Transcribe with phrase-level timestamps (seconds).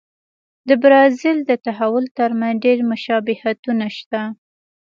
[0.67, 4.21] د برازیل د تحول ترمنځ ډېر مشابهتونه شته.